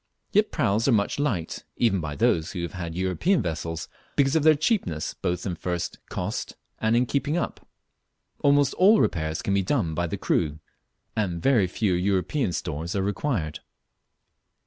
Yet 0.31 0.49
praus 0.51 0.87
are 0.87 0.91
much 0.91 1.19
liked 1.19 1.63
even 1.77 2.01
by 2.01 2.15
those 2.15 2.53
who 2.53 2.63
have 2.63 2.73
had 2.73 2.95
European 2.95 3.39
vessels, 3.43 3.87
because 4.15 4.35
of 4.35 4.41
their 4.41 4.55
cheapness 4.55 5.13
both 5.13 5.45
in 5.45 5.53
first 5.53 5.99
cost 6.09 6.55
and 6.79 6.95
in 6.95 7.05
keeping 7.05 7.37
up; 7.37 7.67
almost 8.39 8.73
all 8.73 8.99
repairs 8.99 9.43
can 9.43 9.53
be 9.53 9.61
done 9.61 9.93
by 9.93 10.07
the 10.07 10.17
crew, 10.17 10.57
and 11.15 11.39
very 11.43 11.67
few 11.67 11.93
European 11.93 12.51
stores 12.51 12.95
are 12.95 13.03
required. 13.03 13.59